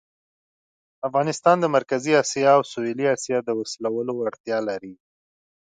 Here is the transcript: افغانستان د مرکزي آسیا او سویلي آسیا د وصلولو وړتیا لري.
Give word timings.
افغانستان 1.07 1.55
د 1.61 1.65
مرکزي 1.75 2.11
آسیا 2.23 2.49
او 2.57 2.61
سویلي 2.71 3.05
آسیا 3.15 3.37
د 3.43 3.49
وصلولو 3.59 4.11
وړتیا 4.15 4.57
لري. 4.69 4.93